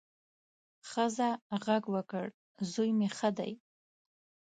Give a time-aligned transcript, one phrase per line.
[0.89, 1.29] ښځه
[1.63, 2.25] غږ وکړ،
[2.71, 3.51] زوی مې ښه دی.